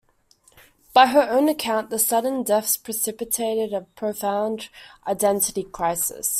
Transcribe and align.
By 0.95 1.05
her 1.05 1.29
own 1.29 1.47
account, 1.47 1.91
the 1.91 1.99
sudden 1.99 2.41
deaths 2.41 2.75
precipitated 2.75 3.71
a 3.71 3.81
profound 3.81 4.69
identity 5.07 5.61
crisis. 5.61 6.29